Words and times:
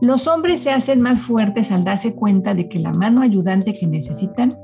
Los 0.00 0.26
hombres 0.26 0.62
se 0.62 0.70
hacen 0.70 1.02
más 1.02 1.20
fuertes 1.20 1.70
al 1.70 1.84
darse 1.84 2.14
cuenta 2.14 2.54
de 2.54 2.68
que 2.68 2.78
la 2.78 2.92
mano 2.92 3.20
ayudante 3.20 3.74
que 3.74 3.86
necesitan 3.86 4.56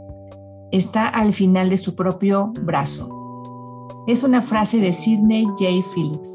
está 0.72 1.08
al 1.08 1.34
final 1.34 1.68
de 1.68 1.76
su 1.76 1.94
propio 1.94 2.52
brazo. 2.62 3.08
Es 4.06 4.22
una 4.22 4.40
frase 4.40 4.78
de 4.78 4.94
Sidney 4.94 5.44
J. 5.44 5.66
Phillips 5.94 6.34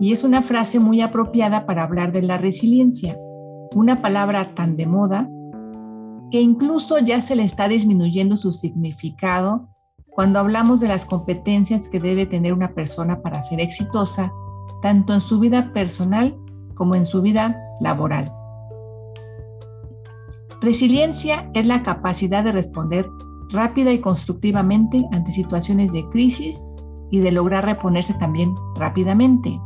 y 0.00 0.12
es 0.12 0.24
una 0.24 0.42
frase 0.42 0.80
muy 0.80 1.02
apropiada 1.02 1.66
para 1.66 1.82
hablar 1.82 2.12
de 2.12 2.22
la 2.22 2.38
resiliencia, 2.38 3.16
una 3.74 4.00
palabra 4.00 4.54
tan 4.54 4.76
de 4.76 4.86
moda 4.86 5.28
que 6.30 6.40
incluso 6.40 6.98
ya 6.98 7.20
se 7.20 7.36
le 7.36 7.44
está 7.44 7.68
disminuyendo 7.68 8.38
su 8.38 8.52
significado 8.52 9.68
cuando 10.10 10.38
hablamos 10.38 10.80
de 10.80 10.88
las 10.88 11.04
competencias 11.04 11.88
que 11.88 12.00
debe 12.00 12.24
tener 12.24 12.54
una 12.54 12.74
persona 12.74 13.20
para 13.20 13.42
ser 13.42 13.60
exitosa, 13.60 14.32
tanto 14.80 15.12
en 15.12 15.20
su 15.20 15.38
vida 15.40 15.72
personal 15.72 16.36
como 16.74 16.94
en 16.94 17.04
su 17.04 17.20
vida 17.20 17.60
laboral. 17.80 18.32
Resiliencia 20.60 21.50
es 21.54 21.66
la 21.66 21.82
capacidad 21.82 22.44
de 22.44 22.52
responder 22.52 23.06
rápida 23.50 23.92
y 23.92 24.00
constructivamente 24.00 25.04
ante 25.12 25.32
situaciones 25.32 25.92
de 25.92 26.08
crisis 26.10 26.66
y 27.10 27.18
de 27.18 27.32
lograr 27.32 27.64
reponerse 27.64 28.14
también 28.14 28.54
rápidamente. 28.76 29.60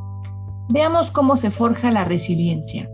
Veamos 0.69 1.11
cómo 1.11 1.37
se 1.37 1.51
forja 1.51 1.91
la 1.91 2.05
resiliencia. 2.05 2.91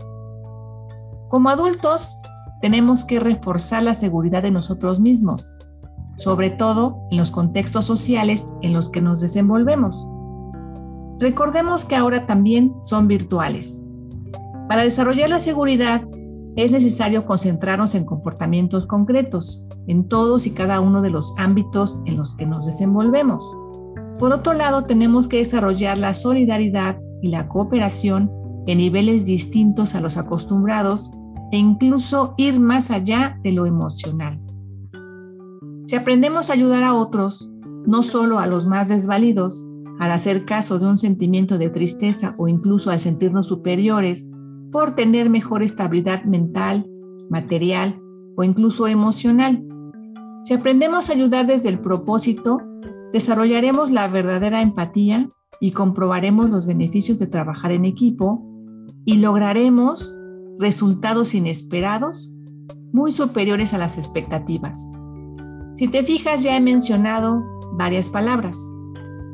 Como 1.29 1.49
adultos, 1.49 2.15
tenemos 2.61 3.05
que 3.05 3.19
reforzar 3.19 3.83
la 3.83 3.95
seguridad 3.95 4.43
de 4.43 4.51
nosotros 4.51 4.99
mismos, 4.99 5.45
sobre 6.17 6.49
todo 6.49 6.97
en 7.11 7.17
los 7.17 7.31
contextos 7.31 7.85
sociales 7.85 8.45
en 8.61 8.73
los 8.73 8.89
que 8.89 9.01
nos 9.01 9.19
desenvolvemos. 9.19 10.07
Recordemos 11.19 11.85
que 11.85 11.95
ahora 11.95 12.25
también 12.25 12.73
son 12.83 13.07
virtuales. 13.07 13.84
Para 14.67 14.83
desarrollar 14.83 15.29
la 15.29 15.39
seguridad 15.39 16.01
es 16.55 16.71
necesario 16.71 17.25
concentrarnos 17.25 17.95
en 17.95 18.05
comportamientos 18.05 18.87
concretos 18.87 19.67
en 19.87 20.07
todos 20.07 20.47
y 20.47 20.51
cada 20.51 20.79
uno 20.79 21.01
de 21.01 21.09
los 21.09 21.35
ámbitos 21.37 22.01
en 22.05 22.17
los 22.17 22.35
que 22.35 22.45
nos 22.45 22.65
desenvolvemos. 22.65 23.45
Por 24.17 24.31
otro 24.31 24.53
lado, 24.53 24.85
tenemos 24.85 25.27
que 25.27 25.37
desarrollar 25.37 25.97
la 25.97 26.13
solidaridad 26.13 26.97
y 27.21 27.27
la 27.27 27.47
cooperación 27.47 28.31
en 28.65 28.77
niveles 28.77 29.25
distintos 29.25 29.93
a 29.93 30.01
los 30.01 30.17
acostumbrados 30.17 31.11
e 31.51 31.57
incluso 31.57 32.33
ir 32.37 32.59
más 32.59 32.89
allá 32.89 33.39
de 33.43 33.51
lo 33.51 33.65
emocional. 33.65 34.39
Si 35.85 35.95
aprendemos 35.95 36.49
a 36.49 36.53
ayudar 36.53 36.83
a 36.83 36.95
otros, 36.95 37.51
no 37.85 38.01
solo 38.01 38.39
a 38.39 38.47
los 38.47 38.65
más 38.65 38.89
desvalidos, 38.89 39.67
al 39.99 40.11
hacer 40.11 40.45
caso 40.45 40.79
de 40.79 40.87
un 40.87 40.97
sentimiento 40.97 41.57
de 41.57 41.69
tristeza 41.69 42.33
o 42.37 42.47
incluso 42.47 42.89
al 42.89 42.99
sentirnos 42.99 43.47
superiores, 43.47 44.29
por 44.75 44.93
tener 44.93 45.29
mejor 45.29 45.63
estabilidad 45.63 46.25
mental, 46.25 46.85
material 47.29 47.97
o 48.35 48.43
incluso 48.43 48.87
emocional. 48.87 49.65
Si 50.43 50.53
aprendemos 50.53 51.09
a 51.09 51.13
ayudar 51.13 51.47
desde 51.47 51.69
el 51.69 51.79
propósito, 51.79 52.59
desarrollaremos 53.13 53.89
la 53.89 54.09
verdadera 54.09 54.61
empatía 54.61 55.29
y 55.61 55.71
comprobaremos 55.71 56.49
los 56.49 56.65
beneficios 56.65 57.19
de 57.19 57.27
trabajar 57.27 57.71
en 57.71 57.85
equipo 57.85 58.45
y 59.05 59.19
lograremos 59.19 60.13
resultados 60.59 61.35
inesperados 61.35 62.33
muy 62.91 63.13
superiores 63.13 63.73
a 63.73 63.77
las 63.77 63.97
expectativas. 63.97 64.77
Si 65.77 65.87
te 65.87 66.03
fijas, 66.03 66.43
ya 66.43 66.57
he 66.57 66.59
mencionado 66.59 67.45
varias 67.77 68.09
palabras. 68.09 68.57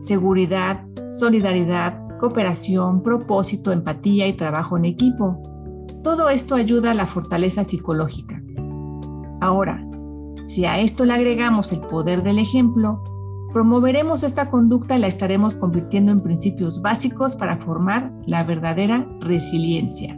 Seguridad, 0.02 0.86
solidaridad, 1.10 2.00
cooperación, 2.22 3.04
propósito, 3.04 3.74
empatía 3.74 4.28
y 4.28 4.34
trabajo 4.34 4.78
en 4.78 4.86
equipo. 4.86 5.42
Todo 6.04 6.30
esto 6.30 6.56
ayuda 6.56 6.92
a 6.92 6.94
la 6.94 7.08
fortaleza 7.08 7.66
psicológica. 7.66 8.42
Ahora, 9.42 9.86
si 10.48 10.66
a 10.66 10.80
esto 10.80 11.04
le 11.04 11.14
agregamos 11.14 11.74
el 11.74 11.82
poder 11.82 12.24
del 12.24 12.40
ejemplo, 12.40 13.04
promoveremos 13.52 14.24
esta 14.24 14.50
conducta 14.50 14.96
y 14.96 15.00
la 15.00 15.08
estaremos 15.08 15.56
convirtiendo 15.56 16.12
en 16.12 16.22
principios 16.22 16.82
básicos 16.82 17.36
para 17.36 17.58
formar 17.58 18.14
la 18.26 18.44
verdadera 18.44 19.06
resiliencia. 19.20 20.18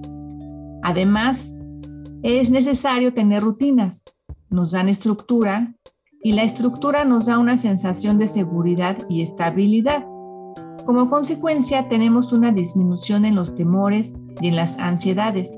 Además, 0.83 1.55
es 2.21 2.51
necesario 2.51 3.13
tener 3.13 3.43
rutinas. 3.43 4.03
Nos 4.49 4.73
dan 4.73 4.89
estructura 4.89 5.73
y 6.21 6.33
la 6.33 6.43
estructura 6.43 7.05
nos 7.05 7.25
da 7.25 7.37
una 7.37 7.57
sensación 7.57 8.17
de 8.17 8.27
seguridad 8.27 8.97
y 9.09 9.21
estabilidad. 9.21 10.05
Como 10.85 11.09
consecuencia, 11.09 11.87
tenemos 11.87 12.33
una 12.33 12.51
disminución 12.51 13.23
en 13.23 13.35
los 13.35 13.55
temores 13.55 14.13
y 14.41 14.49
en 14.49 14.57
las 14.57 14.77
ansiedades, 14.79 15.49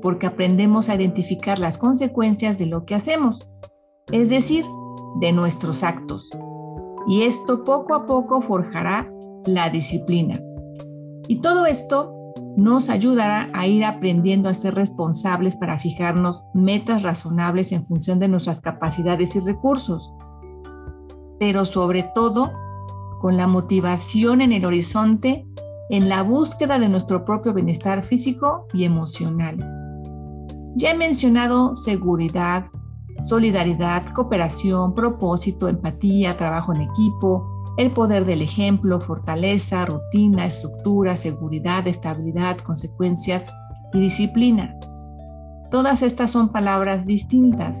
porque 0.00 0.26
aprendemos 0.26 0.88
a 0.88 0.94
identificar 0.94 1.58
las 1.58 1.76
consecuencias 1.76 2.58
de 2.58 2.66
lo 2.66 2.86
que 2.86 2.94
hacemos, 2.94 3.46
es 4.10 4.30
decir, 4.30 4.64
de 5.20 5.32
nuestros 5.32 5.82
actos. 5.82 6.30
Y 7.06 7.22
esto 7.22 7.64
poco 7.64 7.94
a 7.94 8.06
poco 8.06 8.40
forjará 8.40 9.12
la 9.44 9.68
disciplina. 9.68 10.40
Y 11.28 11.40
todo 11.40 11.66
esto 11.66 12.10
nos 12.56 12.88
ayudará 12.88 13.50
a 13.52 13.66
ir 13.66 13.84
aprendiendo 13.84 14.48
a 14.48 14.54
ser 14.54 14.74
responsables 14.74 15.56
para 15.56 15.78
fijarnos 15.78 16.46
metas 16.54 17.02
razonables 17.02 17.72
en 17.72 17.84
función 17.84 18.18
de 18.20 18.28
nuestras 18.28 18.62
capacidades 18.62 19.36
y 19.36 19.40
recursos. 19.40 20.14
Pero 21.38 21.64
sobre 21.66 22.04
todo, 22.14 22.52
con 23.22 23.36
la 23.36 23.46
motivación 23.46 24.40
en 24.40 24.50
el 24.50 24.64
horizonte 24.64 25.46
en 25.90 26.08
la 26.08 26.24
búsqueda 26.24 26.80
de 26.80 26.88
nuestro 26.88 27.24
propio 27.24 27.54
bienestar 27.54 28.04
físico 28.04 28.66
y 28.74 28.82
emocional. 28.84 29.58
Ya 30.74 30.90
he 30.90 30.96
mencionado 30.96 31.76
seguridad, 31.76 32.66
solidaridad, 33.22 34.06
cooperación, 34.12 34.96
propósito, 34.96 35.68
empatía, 35.68 36.36
trabajo 36.36 36.74
en 36.74 36.80
equipo, 36.80 37.46
el 37.78 37.92
poder 37.92 38.24
del 38.24 38.42
ejemplo, 38.42 39.00
fortaleza, 39.00 39.86
rutina, 39.86 40.46
estructura, 40.46 41.16
seguridad, 41.16 41.86
estabilidad, 41.86 42.58
consecuencias 42.58 43.52
y 43.92 44.00
disciplina. 44.00 44.74
Todas 45.70 46.02
estas 46.02 46.32
son 46.32 46.48
palabras 46.48 47.06
distintas, 47.06 47.80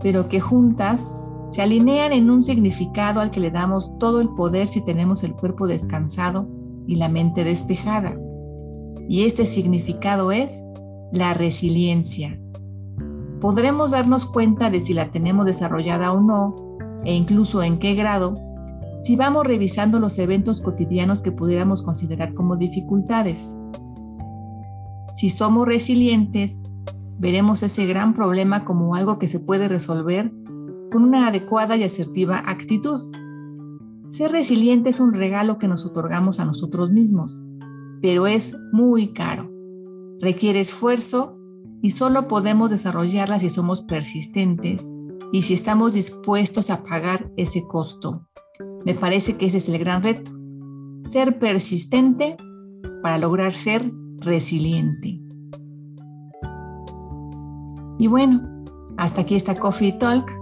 pero 0.00 0.28
que 0.28 0.40
juntas 0.40 1.12
se 1.52 1.60
alinean 1.60 2.14
en 2.14 2.30
un 2.30 2.42
significado 2.42 3.20
al 3.20 3.30
que 3.30 3.38
le 3.38 3.50
damos 3.50 3.92
todo 3.98 4.22
el 4.22 4.30
poder 4.30 4.68
si 4.68 4.82
tenemos 4.84 5.22
el 5.22 5.34
cuerpo 5.34 5.66
descansado 5.66 6.48
y 6.86 6.96
la 6.96 7.10
mente 7.10 7.44
despejada. 7.44 8.16
Y 9.06 9.24
este 9.24 9.44
significado 9.44 10.32
es 10.32 10.66
la 11.12 11.34
resiliencia. 11.34 12.40
Podremos 13.38 13.90
darnos 13.90 14.24
cuenta 14.24 14.70
de 14.70 14.80
si 14.80 14.94
la 14.94 15.10
tenemos 15.10 15.44
desarrollada 15.44 16.12
o 16.12 16.22
no, 16.22 16.56
e 17.04 17.14
incluso 17.14 17.62
en 17.62 17.78
qué 17.78 17.94
grado, 17.94 18.38
si 19.02 19.16
vamos 19.16 19.46
revisando 19.46 20.00
los 20.00 20.18
eventos 20.18 20.62
cotidianos 20.62 21.20
que 21.20 21.32
pudiéramos 21.32 21.82
considerar 21.82 22.32
como 22.32 22.56
dificultades. 22.56 23.54
Si 25.16 25.28
somos 25.28 25.66
resilientes, 25.66 26.62
veremos 27.18 27.62
ese 27.62 27.84
gran 27.84 28.14
problema 28.14 28.64
como 28.64 28.94
algo 28.94 29.18
que 29.18 29.28
se 29.28 29.38
puede 29.38 29.68
resolver 29.68 30.32
con 30.92 31.04
una 31.04 31.26
adecuada 31.26 31.76
y 31.76 31.84
asertiva 31.84 32.42
actitud. 32.46 33.00
Ser 34.10 34.30
resiliente 34.30 34.90
es 34.90 35.00
un 35.00 35.14
regalo 35.14 35.58
que 35.58 35.68
nos 35.68 35.86
otorgamos 35.86 36.38
a 36.38 36.44
nosotros 36.44 36.90
mismos, 36.90 37.34
pero 38.02 38.26
es 38.26 38.54
muy 38.72 39.12
caro. 39.14 39.50
Requiere 40.20 40.60
esfuerzo 40.60 41.38
y 41.80 41.92
solo 41.92 42.28
podemos 42.28 42.70
desarrollarla 42.70 43.40
si 43.40 43.48
somos 43.48 43.82
persistentes 43.82 44.84
y 45.32 45.42
si 45.42 45.54
estamos 45.54 45.94
dispuestos 45.94 46.68
a 46.68 46.84
pagar 46.84 47.32
ese 47.36 47.66
costo. 47.66 48.28
Me 48.84 48.94
parece 48.94 49.36
que 49.36 49.46
ese 49.46 49.58
es 49.58 49.68
el 49.68 49.78
gran 49.78 50.02
reto. 50.02 50.30
Ser 51.08 51.38
persistente 51.38 52.36
para 53.02 53.16
lograr 53.16 53.54
ser 53.54 53.90
resiliente. 54.18 55.20
Y 57.98 58.06
bueno, 58.08 58.42
hasta 58.98 59.22
aquí 59.22 59.34
está 59.34 59.54
Coffee 59.54 59.92
Talk 59.92 60.41